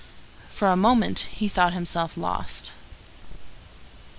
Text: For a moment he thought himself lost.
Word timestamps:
For 0.49 0.67
a 0.67 0.75
moment 0.75 1.19
he 1.31 1.47
thought 1.47 1.73
himself 1.73 2.17
lost. 2.17 2.71